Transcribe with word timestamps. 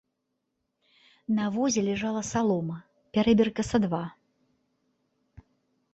На 1.39 1.45
возе 1.57 1.81
ляжала 1.89 2.23
салома, 2.31 2.77
пярэбірка 3.13 3.63
са 3.71 3.77
два. 3.87 4.03